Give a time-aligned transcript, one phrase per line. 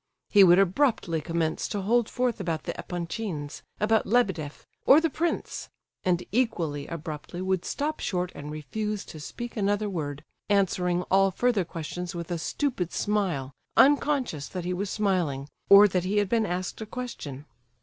[0.31, 5.69] He would abruptly commence to hold forth about the Epanchins, about Lebedeff, or the prince,
[6.03, 11.63] and equally abruptly would stop short and refuse to speak another word, answering all further
[11.63, 16.47] questions with a stupid smile, unconscious that he was smiling, or that he had been
[16.47, 17.45] asked a question.